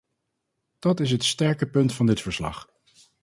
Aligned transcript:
Dat 0.79 0.99
is 0.99 1.11
het 1.11 1.23
sterke 1.23 1.67
punt 1.69 1.93
van 1.93 2.05
dit 2.05 2.21
verslag. 2.21 2.69